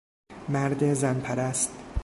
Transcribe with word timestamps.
مرد 0.49 0.93
زن 0.93 1.21
پرست 1.21 1.69